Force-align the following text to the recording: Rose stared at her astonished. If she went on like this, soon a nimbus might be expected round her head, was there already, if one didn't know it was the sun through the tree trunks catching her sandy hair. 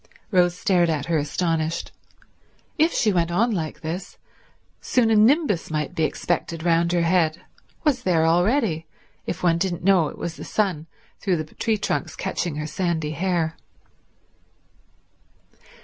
Rose 0.31 0.57
stared 0.57 0.89
at 0.89 1.05
her 1.05 1.19
astonished. 1.19 1.91
If 2.79 2.91
she 2.91 3.13
went 3.13 3.29
on 3.29 3.51
like 3.51 3.81
this, 3.81 4.17
soon 4.81 5.11
a 5.11 5.15
nimbus 5.15 5.69
might 5.69 5.93
be 5.93 6.05
expected 6.05 6.63
round 6.63 6.91
her 6.91 7.03
head, 7.03 7.41
was 7.83 8.01
there 8.01 8.25
already, 8.25 8.87
if 9.27 9.43
one 9.43 9.59
didn't 9.59 9.83
know 9.83 10.07
it 10.07 10.17
was 10.17 10.37
the 10.37 10.43
sun 10.43 10.87
through 11.19 11.37
the 11.37 11.53
tree 11.53 11.77
trunks 11.77 12.15
catching 12.15 12.55
her 12.55 12.65
sandy 12.65 13.11
hair. 13.11 13.55